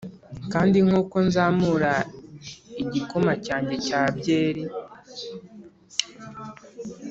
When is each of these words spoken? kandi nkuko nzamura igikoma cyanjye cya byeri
kandi 0.53 0.77
nkuko 0.87 1.15
nzamura 1.27 1.93
igikoma 2.83 3.31
cyanjye 3.45 3.75
cya 3.85 4.01
byeri 4.15 4.63